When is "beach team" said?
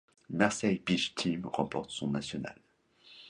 0.83-1.45